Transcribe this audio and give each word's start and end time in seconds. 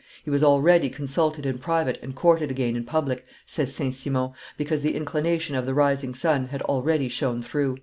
"He 0.25 0.31
was 0.31 0.43
already 0.43 0.89
consulted 0.89 1.45
in 1.45 1.59
private 1.59 1.99
and 2.01 2.15
courted 2.15 2.49
again 2.49 2.75
in 2.75 2.85
public," 2.85 3.23
says 3.45 3.75
St. 3.75 3.93
Simon, 3.93 4.31
"because 4.57 4.81
the 4.81 4.95
inclination 4.95 5.55
of 5.55 5.67
the 5.67 5.75
rising 5.75 6.15
sun 6.15 6.47
had 6.47 6.63
already 6.63 7.07
shown 7.07 7.43
through." 7.43 7.77